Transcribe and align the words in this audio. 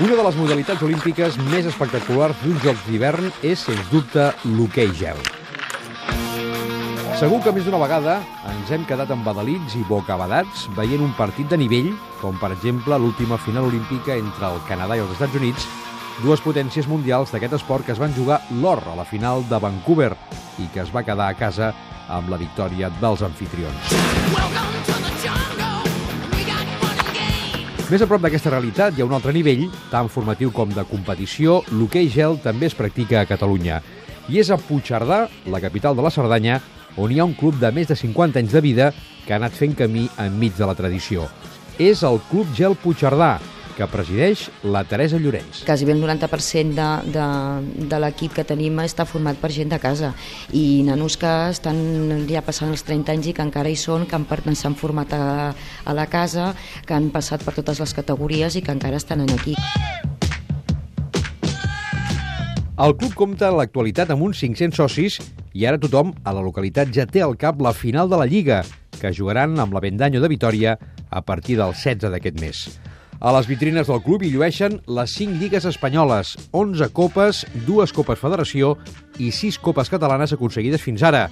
Una 0.00 0.14
de 0.16 0.22
les 0.24 0.36
modalitats 0.40 0.80
olímpiques 0.80 1.34
més 1.50 1.66
espectaculars 1.68 2.38
d'uns 2.40 2.62
Jocs 2.64 2.86
d'hivern 2.86 3.26
és, 3.44 3.60
sens 3.60 3.82
dubte, 3.92 4.30
l'hoquei 4.48 4.88
gel. 4.96 5.18
Segur 7.20 7.42
que 7.44 7.52
més 7.52 7.66
d'una 7.66 7.82
vegada 7.82 8.14
ens 8.48 8.72
hem 8.72 8.86
quedat 8.88 9.12
embadalits 9.12 9.76
i 9.76 9.84
bocabadats 9.84 10.64
veient 10.78 11.04
un 11.04 11.12
partit 11.18 11.52
de 11.52 11.58
nivell, 11.60 11.90
com 12.22 12.38
per 12.40 12.48
exemple 12.54 12.96
l'última 12.96 13.36
final 13.44 13.68
olímpica 13.68 14.16
entre 14.16 14.48
el 14.48 14.56
Canadà 14.70 14.96
i 14.96 15.04
els 15.04 15.12
Estats 15.18 15.36
Units, 15.36 15.68
dues 16.24 16.40
potències 16.40 16.88
mundials 16.88 17.34
d'aquest 17.34 17.60
esport 17.60 17.84
que 17.84 17.92
es 17.92 18.00
van 18.00 18.16
jugar 18.16 18.40
l'or 18.56 18.80
a 18.88 18.96
la 18.96 19.04
final 19.04 19.44
de 19.52 19.60
Vancouver 19.60 20.14
i 20.64 20.72
que 20.72 20.80
es 20.80 20.96
va 20.96 21.04
quedar 21.04 21.28
a 21.28 21.36
casa 21.36 21.74
amb 22.08 22.32
la 22.32 22.40
victòria 22.40 22.88
dels 23.04 23.20
anfitrions. 23.28 24.79
Més 27.90 28.04
a 28.04 28.06
prop 28.06 28.22
d'aquesta 28.22 28.52
realitat 28.52 28.94
hi 28.94 29.02
ha 29.02 29.06
un 29.08 29.16
altre 29.16 29.32
nivell, 29.34 29.64
tant 29.90 30.06
formatiu 30.14 30.52
com 30.54 30.70
de 30.70 30.84
competició. 30.86 31.56
L'hoquei 31.74 32.06
gel 32.06 32.36
també 32.44 32.68
es 32.68 32.76
practica 32.78 33.18
a 33.18 33.26
Catalunya. 33.26 33.80
I 34.30 34.38
és 34.38 34.52
a 34.54 34.58
Puigcerdà, 34.62 35.24
la 35.50 35.60
capital 35.64 35.98
de 35.98 36.04
la 36.06 36.12
Cerdanya, 36.14 36.60
on 37.02 37.10
hi 37.10 37.18
ha 37.18 37.26
un 37.26 37.34
club 37.34 37.58
de 37.58 37.72
més 37.74 37.90
de 37.90 37.96
50 37.98 38.38
anys 38.38 38.54
de 38.54 38.62
vida 38.62 38.92
que 39.24 39.34
ha 39.34 39.40
anat 39.40 39.58
fent 39.58 39.74
camí 39.74 40.04
enmig 40.22 40.54
de 40.54 40.68
la 40.70 40.76
tradició. 40.78 41.26
És 41.82 42.04
el 42.06 42.20
Club 42.30 42.54
Gel 42.54 42.78
Puigcerdà, 42.78 43.32
que 43.80 43.88
presideix 43.88 44.44
la 44.68 44.82
Teresa 44.84 45.16
Llorenç. 45.16 45.62
Quasi 45.64 45.86
bé 45.88 45.94
el 45.96 46.02
90% 46.02 46.76
de, 46.76 46.88
de, 47.14 47.86
de 47.88 48.00
l'equip 48.02 48.34
que 48.36 48.44
tenim 48.44 48.76
està 48.84 49.06
format 49.08 49.38
per 49.40 49.48
gent 49.54 49.72
de 49.72 49.78
casa 49.80 50.12
i 50.52 50.82
nanos 50.84 51.16
que 51.20 51.30
estan 51.48 52.26
ja 52.28 52.44
passant 52.44 52.74
els 52.74 52.84
30 52.84 53.14
anys 53.16 53.30
i 53.30 53.34
que 53.36 53.46
encara 53.46 53.72
hi 53.72 53.78
són, 53.80 54.04
que 54.04 54.20
s'han 54.60 54.76
format 54.76 55.14
a, 55.16 55.22
a 55.84 55.96
la 55.96 56.06
casa, 56.12 56.52
que 56.84 56.92
han 56.94 57.08
passat 57.14 57.44
per 57.46 57.56
totes 57.56 57.80
les 57.80 57.96
categories 57.96 58.56
i 58.56 58.62
que 58.62 58.74
encara 58.74 59.00
estan 59.00 59.24
en 59.24 59.32
aquí. 59.32 59.56
El 62.80 62.96
club 62.96 63.16
compta 63.16 63.48
en 63.48 63.58
l'actualitat 63.60 64.12
amb 64.12 64.28
uns 64.28 64.40
500 64.40 64.76
socis 64.76 65.18
i 65.56 65.66
ara 65.68 65.80
tothom 65.80 66.12
a 66.24 66.36
la 66.36 66.44
localitat 66.44 66.92
ja 66.96 67.08
té 67.08 67.24
al 67.24 67.36
cap 67.40 67.60
la 67.60 67.74
final 67.76 68.08
de 68.12 68.20
la 68.20 68.28
Lliga, 68.28 68.62
que 69.00 69.12
jugaran 69.16 69.56
amb 69.60 69.72
la 69.76 69.84
Vendanyo 69.84 70.20
de 70.20 70.32
Vitoria 70.32 70.78
a 71.10 71.24
partir 71.24 71.56
del 71.60 71.72
16 71.76 72.12
d'aquest 72.12 72.40
mes. 72.40 72.64
A 73.20 73.34
les 73.36 73.44
vitrines 73.44 73.84
del 73.84 73.98
club 74.00 74.22
hi 74.24 74.30
llueixen 74.32 74.78
les 74.96 75.12
5 75.18 75.34
lligues 75.36 75.66
espanyoles, 75.68 76.30
11 76.56 76.86
copes, 76.96 77.42
dues 77.66 77.92
copes 77.92 78.16
federació 78.16 78.70
i 79.20 79.28
6 79.28 79.58
copes 79.60 79.92
catalanes 79.92 80.32
aconseguides 80.32 80.80
fins 80.80 81.04
ara. 81.04 81.26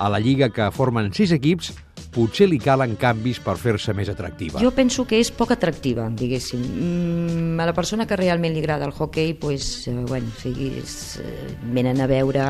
A 0.00 0.08
la 0.08 0.16
lliga 0.16 0.48
que 0.48 0.70
formen 0.72 1.10
6 1.12 1.34
equips 1.36 1.74
potser 2.16 2.48
li 2.48 2.58
calen 2.62 2.96
canvis 3.00 3.40
per 3.44 3.56
fer-se 3.60 3.92
més 3.96 4.08
atractiva. 4.08 4.60
Jo 4.62 4.72
penso 4.74 5.04
que 5.08 5.20
és 5.20 5.30
poc 5.34 5.52
atractiva, 5.52 6.06
diguéssim. 6.08 6.62
Mm, 6.62 7.60
a 7.60 7.66
la 7.68 7.74
persona 7.76 8.06
que 8.08 8.16
realment 8.16 8.54
li 8.54 8.62
agrada 8.64 8.88
el 8.88 8.94
hockey, 8.96 9.34
pues, 9.34 9.86
eh, 9.88 9.94
bueno, 10.08 10.32
sigui, 10.40 10.70
és, 10.80 11.18
eh, 11.20 11.52
venen 11.72 12.00
a 12.00 12.08
veure 12.08 12.42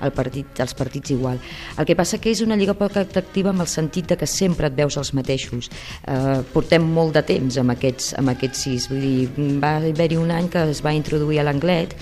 el 0.00 0.12
partit, 0.12 0.60
els 0.60 0.74
partits 0.74 1.12
igual. 1.12 1.38
El 1.76 1.84
que 1.84 1.96
passa 1.96 2.18
que 2.18 2.30
és 2.30 2.40
una 2.40 2.56
lliga 2.56 2.74
poc 2.74 2.96
atractiva 2.96 3.50
amb 3.50 3.60
el 3.60 3.68
sentit 3.68 4.08
de 4.08 4.16
que 4.16 4.26
sempre 4.26 4.68
et 4.68 4.76
veus 4.76 4.96
els 4.96 5.12
mateixos. 5.12 5.70
Eh, 6.06 6.42
portem 6.52 6.82
molt 6.82 7.14
de 7.14 7.22
temps 7.22 7.58
amb 7.58 7.70
aquests, 7.70 8.14
amb 8.18 8.30
aquests 8.30 8.58
sis. 8.58 8.88
Vull 8.88 9.00
dir, 9.00 9.30
va 9.60 9.76
haver-hi 9.76 10.16
un 10.16 10.30
any 10.30 10.48
que 10.48 10.62
es 10.70 10.82
va 10.82 10.94
introduir 10.94 11.40
a 11.40 11.44
l'anglet 11.44 11.94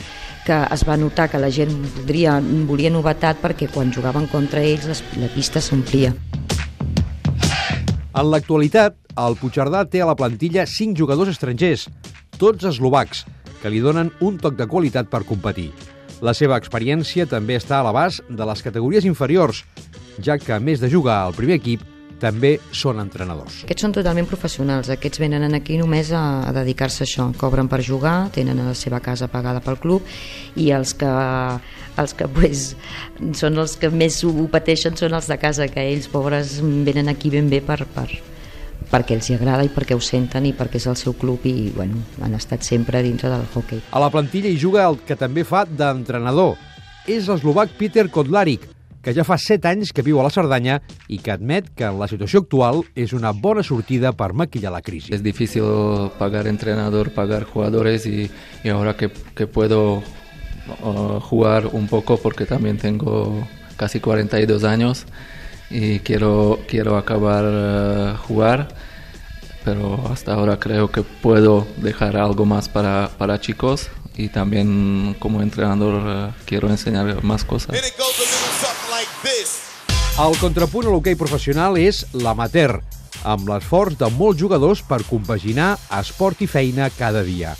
que 0.46 0.56
es 0.72 0.88
va 0.88 0.96
notar 0.96 1.28
que 1.30 1.38
la 1.38 1.50
gent 1.50 1.74
voldria, 1.96 2.40
volia 2.66 2.90
novetat 2.90 3.42
perquè 3.42 3.68
quan 3.70 3.92
jugaven 3.92 4.26
contra 4.32 4.64
ells 4.64 5.04
la 5.20 5.28
pista 5.34 5.60
s'omplia. 5.60 6.14
En 8.20 8.28
l'actualitat, 8.28 8.98
el 9.16 9.32
Puigcerdà 9.40 9.86
té 9.88 10.02
a 10.04 10.06
la 10.10 10.14
plantilla 10.18 10.66
5 10.68 10.98
jugadors 10.98 11.30
estrangers, 11.32 11.86
tots 12.36 12.66
eslovacs, 12.68 13.22
que 13.62 13.70
li 13.72 13.80
donen 13.80 14.10
un 14.20 14.36
toc 14.42 14.58
de 14.58 14.66
qualitat 14.68 15.08
per 15.08 15.22
competir. 15.24 15.70
La 16.20 16.34
seva 16.36 16.58
experiència 16.60 17.24
també 17.30 17.56
està 17.56 17.78
a 17.78 17.86
l'abast 17.86 18.20
de 18.28 18.48
les 18.50 18.60
categories 18.66 19.06
inferiors, 19.08 19.62
ja 20.20 20.36
que, 20.36 20.52
a 20.52 20.60
més 20.60 20.84
de 20.84 20.90
jugar 20.92 21.16
al 21.22 21.36
primer 21.38 21.56
equip, 21.62 21.86
també 22.20 22.54
són 22.76 23.00
entrenadors. 23.02 23.62
Aquests 23.64 23.86
són 23.86 23.94
totalment 23.96 24.28
professionals, 24.28 24.90
aquests 24.92 25.22
venen 25.22 25.56
aquí 25.56 25.78
només 25.80 26.12
a, 26.12 26.44
a 26.46 26.54
dedicar-se 26.54 27.04
a 27.04 27.08
això, 27.08 27.26
cobren 27.40 27.70
per 27.70 27.80
jugar, 27.86 28.30
tenen 28.34 28.60
la 28.62 28.76
seva 28.78 29.00
casa 29.00 29.30
pagada 29.32 29.62
pel 29.64 29.80
club 29.80 30.06
i 30.60 30.70
els 30.76 30.94
que, 31.00 31.10
els 32.00 32.16
que 32.16 32.28
pues, 32.30 32.74
són 33.38 33.58
els 33.58 33.76
que 33.80 33.90
més 33.90 34.22
ho 34.24 34.34
pateixen 34.52 34.98
són 35.00 35.16
els 35.16 35.30
de 35.30 35.38
casa, 35.40 35.70
que 35.72 35.86
ells 35.92 36.10
pobres 36.12 36.58
venen 36.60 37.08
aquí 37.08 37.32
ben 37.32 37.50
bé 37.50 37.62
per, 37.64 37.82
per, 37.94 38.08
perquè 38.90 39.16
els 39.16 39.30
hi 39.30 39.36
agrada 39.38 39.64
i 39.66 39.70
perquè 39.72 39.96
ho 39.96 40.02
senten 40.02 40.48
i 40.48 40.54
perquè 40.56 40.80
és 40.80 40.88
el 40.90 40.98
seu 41.00 41.14
club 41.18 41.46
i 41.48 41.70
bueno, 41.74 42.02
han 42.22 42.34
estat 42.38 42.66
sempre 42.66 43.02
dintre 43.06 43.30
del 43.32 43.46
hockey. 43.54 43.80
A 43.92 44.02
la 44.02 44.10
plantilla 44.12 44.50
hi 44.50 44.58
juga 44.60 44.86
el 44.88 45.00
que 45.06 45.18
també 45.18 45.46
fa 45.46 45.64
d'entrenador. 45.64 46.58
És 47.08 47.30
l'eslovac 47.30 47.72
Peter 47.78 48.10
Kodlarik, 48.12 48.66
que 49.02 49.14
ja 49.16 49.24
fa 49.24 49.38
7 49.40 49.68
anys 49.70 49.92
que 49.96 50.04
viu 50.04 50.20
a 50.20 50.24
la 50.26 50.32
Cerdanya 50.34 50.80
i 51.08 51.18
que 51.18 51.32
admet 51.32 51.70
que 51.76 51.86
en 51.88 51.98
la 52.00 52.08
situació 52.10 52.42
actual 52.44 52.82
és 52.94 53.14
una 53.16 53.32
bona 53.32 53.64
sortida 53.64 54.12
per 54.12 54.32
maquillar 54.34 54.72
la 54.74 54.82
crisi. 54.82 55.14
Es 55.14 55.22
difícil 55.22 55.64
pagar 56.18 56.46
entrenador, 56.46 57.12
pagar 57.12 57.44
jugadores 57.44 58.06
y, 58.06 58.30
y 58.62 58.68
ahora 58.68 58.96
que, 58.96 59.10
que 59.34 59.46
puedo 59.46 60.02
uh, 60.82 61.20
jugar 61.20 61.66
un 61.72 61.88
poco 61.88 62.18
porque 62.18 62.46
también 62.46 62.78
tengo 62.78 63.46
casi 63.76 64.00
42 64.00 64.64
años 64.64 65.06
y 65.70 66.00
quiero, 66.00 66.58
quiero 66.68 66.96
acabar 66.96 67.44
uh, 67.44 68.16
jugar 68.16 68.68
pero 69.64 70.08
hasta 70.10 70.34
ahora 70.34 70.58
creo 70.58 70.90
que 70.90 71.02
puedo 71.02 71.66
dejar 71.76 72.16
algo 72.16 72.46
más 72.46 72.68
para, 72.68 73.10
para 73.18 73.40
chicos 73.40 73.90
y 74.16 74.28
también 74.28 75.16
como 75.18 75.42
entrenador 75.42 75.94
uh, 75.94 76.32
quiero 76.44 76.68
enseñar 76.68 77.22
más 77.22 77.44
cosas. 77.44 77.76
El 80.20 80.36
contrapunt 80.40 80.86
a 80.86 80.92
l'hoquei 80.92 81.16
professional 81.16 81.78
és 81.80 82.02
l'amater, 82.12 82.80
amb 83.24 83.48
l'esforç 83.48 83.96
de 84.00 84.08
molts 84.16 84.40
jugadors 84.40 84.82
per 84.86 85.02
compaginar 85.08 85.74
esport 85.98 86.40
i 86.44 86.48
feina 86.50 86.90
cada 86.96 87.22
dia. 87.24 87.54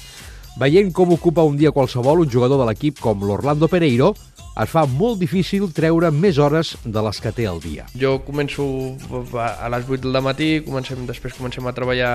Veient 0.60 0.91
com 0.93 1.12
ocupa 1.15 1.44
un 1.47 1.56
dia 1.56 1.72
qualsevol 1.72 2.25
un 2.25 2.31
jugador 2.31 2.60
de 2.60 2.66
l'equip 2.69 2.99
com 3.00 3.22
l'Orlando 3.25 3.69
Pereiro, 3.71 4.12
es 4.60 4.69
fa 4.69 4.83
molt 4.84 5.21
difícil 5.22 5.71
treure 5.72 6.10
més 6.10 6.39
hores 6.43 6.75
de 6.84 7.05
les 7.06 7.21
que 7.22 7.33
té 7.33 7.47
al 7.49 7.60
dia. 7.62 7.87
Jo 7.97 8.19
començo 8.27 8.66
a 9.41 9.71
les 9.72 9.87
8 9.89 10.10
del 10.10 10.21
matí, 10.25 10.50
comencem, 10.66 11.06
després 11.09 11.37
comencem 11.39 11.66
a 11.66 11.75
treballar 11.77 12.15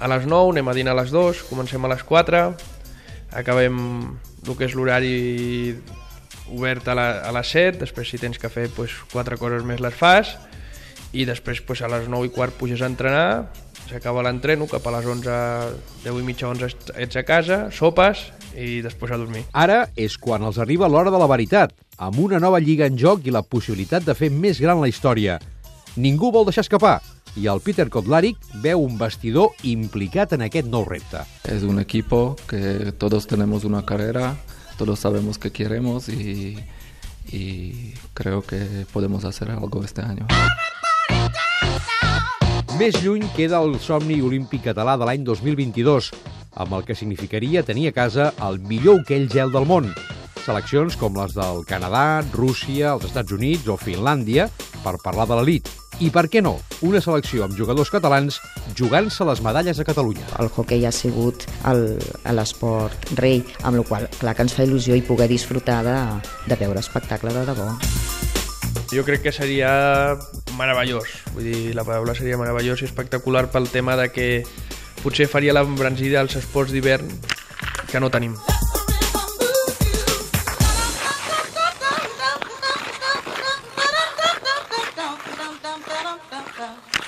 a 0.00 0.12
les 0.14 0.24
9, 0.24 0.54
anem 0.54 0.70
a 0.70 0.76
dinar 0.76 0.94
a 0.96 1.00
les 1.02 1.12
2, 1.12 1.44
comencem 1.50 1.84
a 1.84 1.92
les 1.92 2.04
4, 2.08 2.44
acabem 3.36 3.80
el 4.46 4.56
que 4.56 4.64
és 4.64 4.76
l'horari 4.78 5.76
obert 6.50 6.88
a, 6.88 6.94
la, 6.98 7.08
a 7.26 7.32
les 7.36 7.50
7, 7.54 7.78
després 7.80 8.10
si 8.10 8.20
tens 8.20 8.38
que 8.38 8.50
fer 8.52 8.68
pues, 8.74 8.94
quatre 9.12 9.38
coses 9.40 9.66
més 9.66 9.82
les 9.82 9.94
fas, 9.94 10.36
i 11.12 11.26
després 11.26 11.62
pues, 11.66 11.82
a 11.82 11.90
les 11.90 12.08
9 12.10 12.30
i 12.30 12.32
quart 12.34 12.54
puges 12.58 12.82
a 12.82 12.90
entrenar, 12.90 13.50
s'acaba 13.90 14.22
l'entreno, 14.22 14.68
cap 14.70 14.86
a 14.86 14.94
les 14.98 15.06
11, 15.06 15.38
10 16.04 16.18
i 16.20 16.26
mitja, 16.26 16.50
11 16.50 16.94
ets 17.02 17.18
a 17.18 17.24
casa, 17.26 17.60
sopes 17.74 18.28
i 18.54 18.80
després 18.84 19.14
a 19.14 19.18
dormir. 19.18 19.44
Ara 19.52 19.84
és 19.98 20.16
quan 20.18 20.44
els 20.46 20.60
arriba 20.62 20.90
l'hora 20.90 21.10
de 21.10 21.18
la 21.18 21.30
veritat, 21.30 21.74
amb 21.98 22.18
una 22.22 22.40
nova 22.42 22.60
lliga 22.62 22.86
en 22.86 22.98
joc 22.98 23.26
i 23.26 23.34
la 23.34 23.42
possibilitat 23.42 24.06
de 24.06 24.14
fer 24.14 24.30
més 24.30 24.62
gran 24.62 24.80
la 24.80 24.90
història. 24.90 25.40
Ningú 25.98 26.30
vol 26.30 26.46
deixar 26.46 26.62
escapar, 26.62 27.00
i 27.38 27.46
el 27.50 27.60
Peter 27.62 27.86
Kotlarik 27.90 28.38
veu 28.62 28.82
un 28.82 28.96
vestidor 28.98 29.54
implicat 29.66 30.34
en 30.34 30.46
aquest 30.46 30.70
nou 30.70 30.86
repte. 30.86 31.22
És 31.46 31.62
un 31.66 31.78
equipo 31.82 32.36
que 32.50 32.92
todos 32.98 33.26
tenemos 33.30 33.64
una 33.64 33.84
carrera, 33.86 34.34
todos 34.80 34.98
sabemos 34.98 35.36
que 35.36 35.52
queremos 35.52 36.08
y, 36.08 36.56
y 37.30 37.92
creo 38.14 38.40
que 38.40 38.86
podemos 38.90 39.26
hacer 39.26 39.50
algo 39.50 39.84
este 39.84 40.00
año. 40.00 40.26
Més 42.80 42.96
lluny 43.04 43.26
queda 43.36 43.58
el 43.60 43.74
somni 43.76 44.22
olímpic 44.24 44.62
català 44.70 44.94
de 44.96 45.04
l'any 45.04 45.20
2022, 45.26 46.08
amb 46.64 46.78
el 46.78 46.86
que 46.88 46.96
significaria 46.96 47.60
tenir 47.60 47.90
a 47.90 47.92
casa 47.92 48.30
el 48.48 48.56
millor 48.64 49.02
hoquell 49.02 49.28
gel 49.28 49.52
del 49.52 49.68
món. 49.68 49.92
Seleccions 50.46 50.96
com 50.96 51.20
les 51.20 51.36
del 51.36 51.60
Canadà, 51.68 52.24
Rússia, 52.32 52.94
els 52.94 53.04
Estats 53.10 53.36
Units 53.36 53.68
o 53.68 53.76
Finlàndia, 53.76 54.48
per 54.80 54.96
parlar 55.04 55.28
de 55.28 55.36
l'elit. 55.42 55.68
I 56.00 56.08
per 56.08 56.30
què 56.32 56.40
no? 56.40 56.54
Una 56.86 57.00
selecció 57.04 57.44
amb 57.44 57.52
jugadors 57.58 57.90
catalans 57.92 58.38
jugant-se 58.78 59.24
les 59.28 59.42
medalles 59.44 59.82
a 59.82 59.84
Catalunya. 59.84 60.24
El 60.40 60.48
hockey 60.48 60.86
ha 60.88 60.92
sigut 60.96 61.44
l'esport 62.32 63.10
rei, 63.18 63.42
amb 63.68 63.76
la 63.76 63.84
qual 63.84 64.06
clar 64.16 64.32
que 64.38 64.46
ens 64.46 64.56
fa 64.56 64.64
il·lusió 64.64 64.96
i 64.96 65.04
poder 65.04 65.28
disfrutar 65.28 65.82
de, 65.84 65.98
de 66.48 66.56
veure 66.56 66.80
espectacle 66.80 67.34
de 67.36 67.44
debò. 67.50 67.68
Jo 68.90 69.04
crec 69.04 69.26
que 69.28 69.34
seria 69.36 70.16
meravellós, 70.56 71.20
vull 71.34 71.50
dir, 71.50 71.76
la 71.76 71.84
paraula 71.84 72.16
seria 72.16 72.40
meravellós 72.40 72.80
i 72.80 72.88
espectacular 72.88 73.50
pel 73.52 73.68
tema 73.68 73.98
de 74.00 74.08
que 74.08 74.30
potser 75.04 75.28
faria 75.28 75.52
l'embranzida 75.52 76.24
als 76.24 76.40
esports 76.40 76.72
d'hivern 76.72 77.12
que 77.92 78.00
no 78.00 78.08
tenim. 78.08 78.40
Gracias. 86.60 86.99